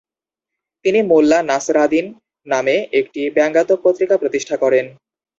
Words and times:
তিনি 0.85 0.99
Mullah 1.03 1.39
Nasreddin 1.43 2.05
নামে 2.47 2.75
একটি 2.99 3.21
ব্যঙ্গাত্মক 3.35 3.79
পত্রিকা 3.83 4.15
প্রতিষ্ঠা 4.17 4.55
করেন। 4.57 4.85